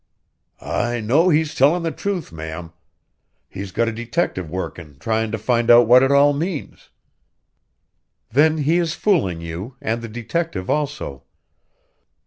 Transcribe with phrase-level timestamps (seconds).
[0.63, 2.73] "I know he's tellin' the truth, ma'am.
[3.47, 6.89] He's got a detective workin' tryin' to find out what it all means."
[8.31, 11.21] "Then he is fooling you, and the detective also.